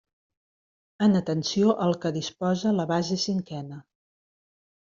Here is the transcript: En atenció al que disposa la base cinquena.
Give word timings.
En 1.07 1.17
atenció 1.19 1.75
al 1.87 1.95
que 2.05 2.13
disposa 2.17 2.75
la 2.81 2.89
base 2.93 3.19
cinquena. 3.29 3.81